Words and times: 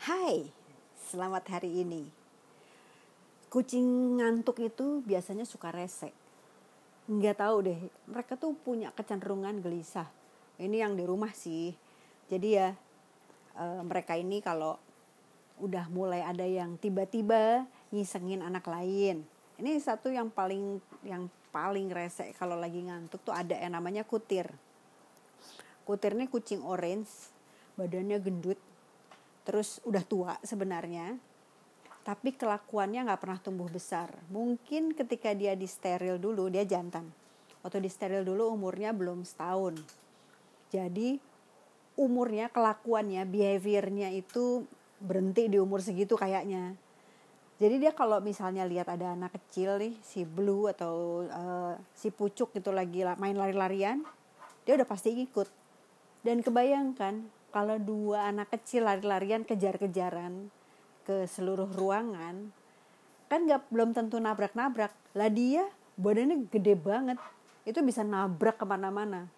Hai, 0.00 0.48
selamat 1.12 1.60
hari 1.60 1.84
ini. 1.84 2.08
Kucing 3.52 4.16
ngantuk 4.16 4.56
itu 4.64 5.04
biasanya 5.04 5.44
suka 5.44 5.68
rese. 5.68 6.08
Nggak 7.04 7.36
tahu 7.44 7.68
deh, 7.68 7.76
mereka 8.08 8.32
tuh 8.40 8.56
punya 8.56 8.96
kecenderungan 8.96 9.60
gelisah. 9.60 10.08
Ini 10.56 10.88
yang 10.88 10.96
di 10.96 11.04
rumah 11.04 11.36
sih. 11.36 11.76
Jadi 12.32 12.48
ya, 12.48 12.72
e, 13.52 13.64
mereka 13.84 14.16
ini 14.16 14.40
kalau 14.40 14.80
udah 15.60 15.92
mulai 15.92 16.24
ada 16.24 16.48
yang 16.48 16.80
tiba-tiba 16.80 17.68
nyisengin 17.92 18.40
anak 18.40 18.64
lain. 18.72 19.20
Ini 19.60 19.76
satu 19.84 20.08
yang 20.08 20.32
paling 20.32 20.80
yang 21.04 21.28
paling 21.52 21.92
rese 21.92 22.32
kalau 22.40 22.56
lagi 22.56 22.88
ngantuk 22.88 23.20
tuh 23.20 23.36
ada 23.36 23.52
yang 23.52 23.76
namanya 23.76 24.08
kutir. 24.08 24.48
Kutir 25.84 26.16
ini 26.16 26.24
kucing 26.24 26.64
orange, 26.64 27.28
badannya 27.76 28.16
gendut, 28.16 28.69
terus 29.50 29.82
udah 29.82 30.06
tua 30.06 30.38
sebenarnya 30.46 31.18
tapi 32.06 32.32
kelakuannya 32.32 33.06
nggak 33.06 33.20
pernah 33.20 33.40
tumbuh 33.42 33.68
besar. 33.68 34.08
Mungkin 34.32 34.96
ketika 34.96 35.36
dia 35.36 35.52
di 35.52 35.68
steril 35.68 36.16
dulu 36.16 36.48
dia 36.48 36.64
jantan. 36.64 37.06
Waktu 37.60 37.84
di 37.84 37.90
steril 37.92 38.24
dulu 38.24 38.56
umurnya 38.56 38.96
belum 38.96 39.20
setahun. 39.20 39.76
Jadi 40.72 41.20
umurnya 42.00 42.48
kelakuannya 42.48 43.28
behaviornya 43.28 44.16
itu 44.16 44.64
berhenti 44.96 45.52
di 45.52 45.60
umur 45.60 45.84
segitu 45.84 46.16
kayaknya. 46.16 46.72
Jadi 47.60 47.76
dia 47.76 47.92
kalau 47.92 48.24
misalnya 48.24 48.64
lihat 48.64 48.88
ada 48.88 49.12
anak 49.12 49.36
kecil 49.36 49.76
nih 49.76 49.92
si 50.00 50.24
blue 50.24 50.72
atau 50.72 51.28
uh, 51.28 51.76
si 51.92 52.08
pucuk 52.08 52.56
gitu 52.56 52.72
lagi 52.72 53.04
main 53.20 53.36
lari-larian 53.36 54.00
dia 54.64 54.80
udah 54.80 54.88
pasti 54.88 55.12
ikut 55.12 55.44
dan 56.24 56.40
kebayangkan 56.40 57.20
kalau 57.50 57.76
dua 57.78 58.30
anak 58.30 58.54
kecil 58.54 58.86
lari-larian 58.86 59.42
kejar-kejaran 59.42 60.50
ke 61.04 61.26
seluruh 61.26 61.66
ruangan 61.74 62.54
kan 63.30 63.46
nggak 63.46 63.70
belum 63.70 63.94
tentu 63.94 64.18
nabrak-nabrak. 64.18 64.90
Lah 65.14 65.30
dia 65.30 65.66
badannya 65.94 66.50
gede 66.50 66.74
banget 66.74 67.18
itu 67.62 67.78
bisa 67.86 68.02
nabrak 68.02 68.58
ke 68.58 68.66
mana-mana. 68.66 69.30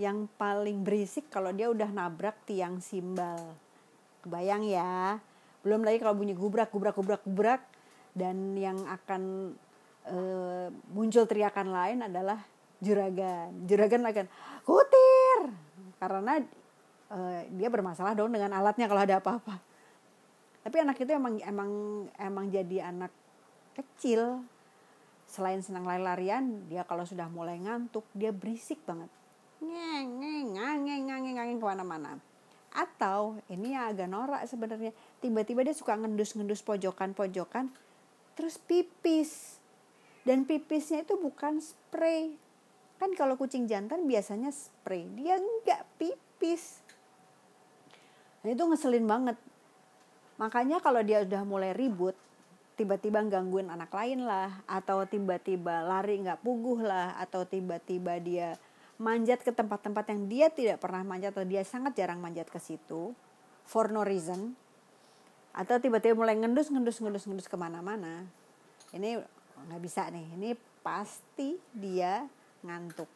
Yang 0.00 0.32
paling 0.40 0.80
berisik 0.80 1.28
kalau 1.28 1.52
dia 1.52 1.68
udah 1.68 1.92
nabrak 1.92 2.40
tiang 2.48 2.80
simbal. 2.80 3.52
Kebayang 4.24 4.64
ya? 4.64 5.20
Belum 5.60 5.84
lagi 5.84 6.00
kalau 6.00 6.16
bunyi 6.16 6.32
gubrak 6.32 6.72
gubrak 6.72 6.96
gubrak 6.96 7.22
gubrak. 7.26 7.62
Dan 8.16 8.56
yang 8.56 8.80
akan 8.88 9.52
e, 10.08 10.18
muncul 10.90 11.28
teriakan 11.28 11.68
lain 11.68 11.98
adalah 12.08 12.40
juragan. 12.80 13.52
Juragan 13.68 14.06
akan 14.08 14.26
kutir! 14.64 15.40
Karena 15.98 16.40
uh, 17.12 17.40
dia 17.52 17.68
bermasalah 17.68 18.12
dong 18.16 18.32
dengan 18.32 18.52
alatnya 18.56 18.86
kalau 18.88 19.02
ada 19.02 19.20
apa-apa. 19.20 19.56
Tapi 20.64 20.76
anak 20.84 21.00
itu 21.00 21.10
emang 21.12 21.40
emang 21.40 21.70
emang 22.20 22.44
jadi 22.52 22.92
anak 22.92 23.12
kecil. 23.72 24.44
Selain 25.28 25.60
senang 25.60 25.84
lari-larian 25.84 26.64
dia 26.72 26.84
kalau 26.88 27.04
sudah 27.04 27.28
mulai 27.28 27.60
ngantuk 27.60 28.04
dia 28.16 28.32
berisik 28.32 28.80
banget. 28.84 29.08
Ngeng 29.60 30.08
ngeng 30.20 30.48
ngeng 30.56 30.80
ngeng 31.04 31.36
ngeng 31.36 31.60
ke 31.60 31.66
mana-mana. 31.66 32.20
Atau 32.72 33.40
ini 33.48 33.72
yang 33.72 33.92
agak 33.92 34.08
norak 34.08 34.42
sebenarnya. 34.44 34.92
Tiba-tiba 35.20 35.64
dia 35.64 35.76
suka 35.76 35.96
ngendus-ngendus 35.96 36.64
pojokan-pojokan 36.64 37.72
terus 38.36 38.60
pipis. 38.60 39.60
Dan 40.24 40.44
pipisnya 40.44 41.04
itu 41.08 41.16
bukan 41.16 41.64
spray. 41.64 42.36
Kan 43.00 43.16
kalau 43.16 43.40
kucing 43.40 43.64
jantan 43.64 44.04
biasanya 44.04 44.52
spray. 44.52 45.08
Dia 45.16 45.40
nggak 45.40 45.96
pipis 45.96 46.87
Nah, 48.42 48.48
itu 48.54 48.62
ngeselin 48.62 49.06
banget. 49.06 49.36
Makanya 50.38 50.78
kalau 50.78 51.02
dia 51.02 51.26
udah 51.26 51.42
mulai 51.42 51.74
ribut, 51.74 52.14
tiba-tiba 52.78 53.18
gangguin 53.26 53.66
anak 53.74 53.90
lain 53.90 54.22
lah, 54.22 54.62
atau 54.70 55.02
tiba-tiba 55.02 55.82
lari 55.82 56.22
nggak 56.22 56.46
puguh 56.46 56.78
lah, 56.86 57.18
atau 57.18 57.42
tiba-tiba 57.42 58.22
dia 58.22 58.54
manjat 58.98 59.42
ke 59.42 59.50
tempat-tempat 59.50 60.14
yang 60.14 60.22
dia 60.30 60.46
tidak 60.50 60.78
pernah 60.78 61.02
manjat 61.02 61.34
atau 61.34 61.46
dia 61.46 61.66
sangat 61.66 61.98
jarang 61.98 62.22
manjat 62.22 62.46
ke 62.46 62.62
situ, 62.62 63.14
for 63.66 63.90
no 63.90 64.06
reason, 64.06 64.54
atau 65.50 65.82
tiba-tiba 65.82 66.14
mulai 66.14 66.38
ngendus 66.38 66.70
ngendus 66.70 67.02
ngendus 67.02 67.26
ngendus 67.26 67.50
ke 67.50 67.58
mana-mana, 67.58 68.26
ini 68.94 69.18
nggak 69.66 69.82
bisa 69.82 70.06
nih, 70.14 70.26
ini 70.38 70.50
pasti 70.86 71.58
dia 71.74 72.26
ngantuk. 72.62 73.10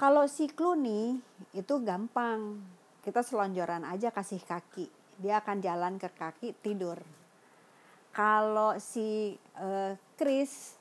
Kalau 0.00 0.24
si 0.24 0.48
Clooney 0.48 1.20
itu 1.52 1.74
gampang, 1.84 2.56
kita 3.00 3.24
selonjoran 3.24 3.84
aja 3.88 4.12
kasih 4.12 4.40
kaki. 4.44 4.88
Dia 5.20 5.40
akan 5.40 5.60
jalan 5.60 5.94
ke 5.96 6.08
kaki 6.12 6.56
tidur. 6.60 7.00
Kalau 8.10 8.76
si 8.80 9.36
uh, 9.60 9.94
Chris 10.16 10.76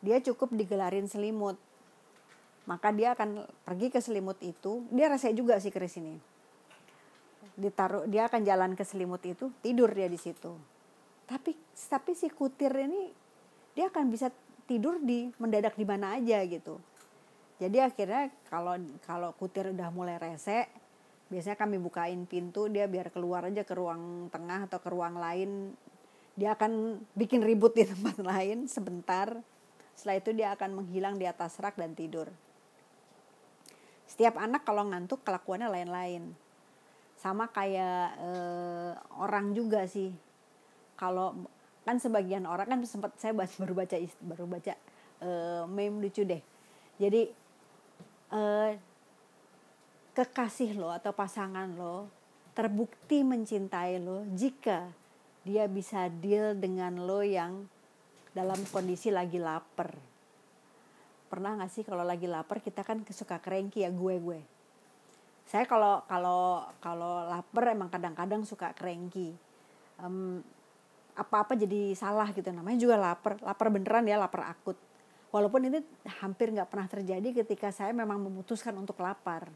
dia 0.00 0.18
cukup 0.24 0.56
digelarin 0.56 1.06
selimut. 1.06 1.56
Maka 2.64 2.94
dia 2.94 3.16
akan 3.18 3.44
pergi 3.66 3.88
ke 3.90 4.00
selimut 4.00 4.38
itu. 4.40 4.86
Dia 4.94 5.10
rasa 5.10 5.32
juga 5.34 5.58
si 5.58 5.68
Chris 5.74 5.98
ini. 5.98 6.16
Ditaruh 7.58 8.06
dia 8.06 8.26
akan 8.30 8.40
jalan 8.46 8.72
ke 8.78 8.84
selimut 8.86 9.20
itu 9.26 9.52
tidur 9.60 9.92
dia 9.92 10.08
di 10.08 10.16
situ. 10.16 10.54
Tapi 11.26 11.54
tapi 11.76 12.12
si 12.14 12.30
kutir 12.30 12.74
ini 12.74 13.10
dia 13.74 13.86
akan 13.90 14.10
bisa 14.10 14.30
tidur 14.66 14.98
di 15.02 15.30
mendadak 15.38 15.74
di 15.74 15.86
mana 15.86 16.14
aja 16.18 16.42
gitu. 16.46 16.78
Jadi 17.60 17.76
akhirnya 17.76 18.32
kalau 18.48 18.80
kalau 19.04 19.30
kutir 19.36 19.68
udah 19.74 19.92
mulai 19.92 20.16
rese 20.16 20.64
biasanya 21.30 21.56
kami 21.56 21.78
bukain 21.78 22.26
pintu 22.26 22.66
dia 22.66 22.90
biar 22.90 23.14
keluar 23.14 23.46
aja 23.46 23.62
ke 23.62 23.72
ruang 23.72 24.26
tengah 24.34 24.66
atau 24.66 24.82
ke 24.82 24.88
ruang 24.90 25.16
lain. 25.16 25.72
Dia 26.34 26.58
akan 26.58 26.98
bikin 27.14 27.46
ribut 27.46 27.78
di 27.78 27.86
tempat 27.90 28.18
lain 28.18 28.66
sebentar. 28.66 29.38
Setelah 29.94 30.16
itu 30.18 30.30
dia 30.34 30.48
akan 30.58 30.82
menghilang 30.82 31.16
di 31.16 31.30
atas 31.30 31.56
rak 31.62 31.78
dan 31.78 31.94
tidur. 31.94 32.26
Setiap 34.10 34.42
anak 34.42 34.66
kalau 34.66 34.90
ngantuk 34.90 35.22
kelakuannya 35.22 35.70
lain-lain. 35.70 36.34
Sama 37.14 37.46
kayak 37.46 38.18
eh, 38.18 38.92
orang 39.22 39.54
juga 39.54 39.86
sih. 39.86 40.10
Kalau 40.98 41.46
kan 41.86 41.96
sebagian 41.96 42.44
orang 42.44 42.66
kan 42.66 42.80
sempat 42.82 43.14
saya 43.22 43.32
baru 43.62 43.72
baca 43.72 43.96
baru 44.18 44.44
baca 44.50 44.74
eh, 45.22 45.62
meme 45.70 46.02
lucu 46.02 46.26
deh. 46.26 46.42
Jadi 46.98 47.30
eh, 48.34 48.89
kekasih 50.14 50.74
lo 50.76 50.90
atau 50.90 51.14
pasangan 51.14 51.70
lo 51.78 52.10
terbukti 52.52 53.22
mencintai 53.22 54.02
lo 54.02 54.26
jika 54.34 54.90
dia 55.46 55.64
bisa 55.70 56.10
deal 56.10 56.58
dengan 56.58 57.00
lo 57.00 57.24
yang 57.24 57.64
dalam 58.36 58.60
kondisi 58.70 59.08
lagi 59.10 59.40
lapar. 59.40 59.96
Pernah 61.30 61.62
gak 61.62 61.70
sih 61.70 61.82
kalau 61.86 62.02
lagi 62.02 62.26
lapar 62.26 62.58
kita 62.58 62.82
kan 62.82 63.02
suka 63.08 63.38
cranky 63.38 63.86
ya 63.86 63.90
gue 63.90 64.14
gue. 64.18 64.40
Saya 65.46 65.66
kalau 65.66 66.02
kalau 66.06 66.66
kalau 66.78 67.26
lapar 67.26 67.74
emang 67.74 67.90
kadang-kadang 67.90 68.42
suka 68.46 68.74
cranky. 68.74 69.34
Um, 69.98 70.42
apa-apa 71.18 71.58
jadi 71.58 71.92
salah 71.92 72.30
gitu 72.32 72.48
namanya 72.48 72.78
juga 72.80 72.96
lapar 72.96 73.36
lapar 73.44 73.68
beneran 73.68 74.08
ya 74.08 74.16
lapar 74.16 74.48
akut 74.48 74.78
walaupun 75.34 75.68
ini 75.68 75.84
hampir 76.22 76.48
nggak 76.48 76.70
pernah 76.70 76.88
terjadi 76.88 77.44
ketika 77.44 77.68
saya 77.74 77.92
memang 77.92 78.16
memutuskan 78.24 78.72
untuk 78.78 78.96
lapar 79.04 79.50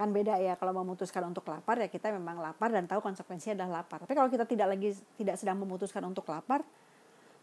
kan 0.00 0.16
beda 0.16 0.40
ya. 0.40 0.56
Kalau 0.56 0.72
memutuskan 0.72 1.28
untuk 1.28 1.44
lapar 1.52 1.76
ya 1.76 1.92
kita 1.92 2.08
memang 2.08 2.40
lapar 2.40 2.72
dan 2.72 2.88
tahu 2.88 3.04
konsekuensinya 3.04 3.60
adalah 3.60 3.84
lapar. 3.84 4.08
Tapi 4.08 4.16
kalau 4.16 4.32
kita 4.32 4.48
tidak 4.48 4.72
lagi 4.72 4.96
tidak 5.20 5.36
sedang 5.36 5.60
memutuskan 5.60 6.00
untuk 6.08 6.24
lapar 6.32 6.64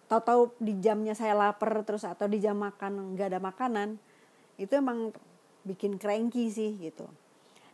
tahu-tahu 0.07 0.55
di 0.57 0.79
jamnya 0.79 1.13
saya 1.13 1.35
lapar 1.35 1.83
terus 1.83 2.07
atau 2.07 2.25
di 2.31 2.39
jam 2.39 2.55
makan 2.55 3.13
nggak 3.13 3.27
ada 3.27 3.39
makanan 3.43 3.99
itu 4.55 4.71
emang 4.73 5.11
bikin 5.67 5.99
cranky 5.99 6.47
sih 6.49 6.73
gitu. 6.79 7.05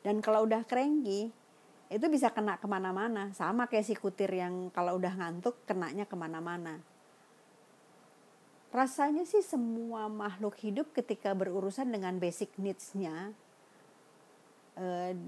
Dan 0.03 0.19
kalau 0.19 0.43
udah 0.43 0.65
cranky 0.67 1.31
itu 1.93 2.05
bisa 2.09 2.33
kena 2.33 2.57
ke 2.57 2.65
mana-mana. 2.65 3.31
Sama 3.37 3.69
kayak 3.69 3.85
si 3.85 3.93
kutir 3.93 4.33
yang 4.33 4.73
kalau 4.73 4.97
udah 4.97 5.13
ngantuk 5.13 5.55
kenanya 5.63 6.09
ke 6.09 6.17
mana-mana. 6.17 6.81
Rasanya 8.73 9.29
sih 9.29 9.45
semua 9.45 10.09
makhluk 10.09 10.57
hidup 10.57 10.89
ketika 10.97 11.37
berurusan 11.37 11.93
dengan 11.93 12.17
basic 12.17 12.49
needs-nya 12.57 13.31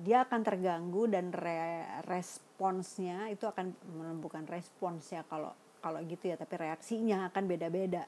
dia 0.04 0.26
akan 0.26 0.42
terganggu 0.42 1.08
dan 1.08 1.30
re 1.30 1.86
responsnya 2.06 3.30
itu 3.30 3.46
akan 3.46 3.74
bukan 4.20 4.44
respons 4.50 5.14
ya 5.14 5.22
kalau 5.26 5.54
kalau 5.80 6.02
gitu 6.06 6.34
ya 6.34 6.36
tapi 6.36 6.58
reaksinya 6.58 7.30
akan 7.30 7.44
beda-beda. 7.46 8.04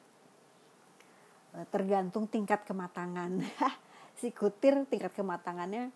Uh, 1.53 1.65
tergantung 1.69 2.25
tingkat 2.25 2.65
kematangan. 2.65 3.38
Si 4.18 4.33
kutir 4.33 4.74
tingkat 4.89 5.13
kematangannya 5.13 5.94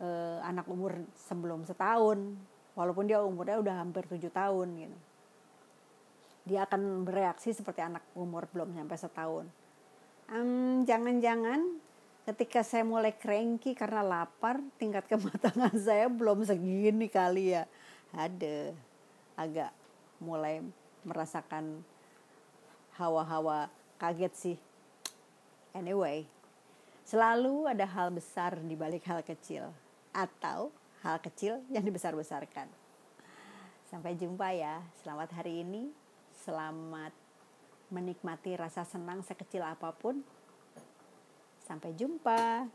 uh, 0.00 0.40
anak 0.40 0.64
umur 0.64 0.96
sebelum 1.12 1.68
setahun 1.68 2.16
walaupun 2.72 3.04
dia 3.04 3.20
umurnya 3.20 3.60
udah 3.60 3.84
hampir 3.84 4.08
tujuh 4.08 4.32
tahun 4.32 4.68
gitu. 4.80 4.98
Dia 6.48 6.64
akan 6.64 7.04
bereaksi 7.04 7.52
seperti 7.52 7.84
anak 7.84 8.00
umur 8.16 8.48
belum 8.48 8.72
sampai 8.72 8.96
setahun. 8.96 9.46
Um, 10.32 10.88
jangan-jangan 10.88 11.60
ketika 12.30 12.62
saya 12.62 12.86
mulai 12.86 13.10
cranky 13.10 13.74
karena 13.74 14.06
lapar 14.06 14.62
tingkat 14.78 15.02
kematangan 15.10 15.74
saya 15.86 16.06
belum 16.06 16.46
segini 16.46 17.10
kali 17.10 17.58
ya 17.58 17.66
ada 18.14 18.70
agak 19.34 19.74
mulai 20.22 20.62
merasakan 21.02 21.82
hawa-hawa 22.94 23.66
kaget 23.98 24.32
sih. 24.36 24.58
Anyway, 25.74 26.28
selalu 27.02 27.66
ada 27.66 27.86
hal 27.88 28.14
besar 28.14 28.58
di 28.60 28.78
balik 28.78 29.06
hal 29.08 29.24
kecil 29.24 29.72
atau 30.12 30.68
hal 31.00 31.16
kecil 31.22 31.64
yang 31.72 31.82
dibesar-besarkan. 31.82 32.68
Sampai 33.88 34.14
jumpa 34.14 34.54
ya. 34.54 34.84
Selamat 35.02 35.34
hari 35.34 35.66
ini. 35.66 35.90
Selamat 36.46 37.10
menikmati 37.90 38.54
rasa 38.54 38.86
senang 38.86 39.24
sekecil 39.26 39.66
apa 39.66 39.90
pun. 39.96 40.22
Sampai 41.70 41.94
jumpa. 41.94 42.66